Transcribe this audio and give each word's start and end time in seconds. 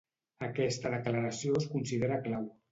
Aquesta 0.47 0.93
declaració 0.95 1.55
es 1.61 1.71
considera 1.77 2.21
clau. 2.29 2.53